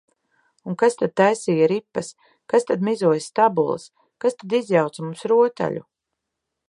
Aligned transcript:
Un 0.69 0.77
kas 0.83 0.95
tad 1.01 1.11
taisīja 1.21 1.67
ripas, 1.71 2.09
kas 2.53 2.65
tad 2.71 2.87
mizoja 2.87 3.21
stabules, 3.27 3.85
kas 4.25 4.39
tad 4.41 4.57
izjauca 4.61 5.07
mums 5.09 5.25
rotaļu? 5.35 5.85